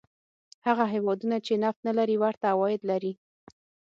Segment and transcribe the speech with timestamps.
[0.65, 3.13] هغه هېوادونه چې نفت نه لري ورته عواید لري.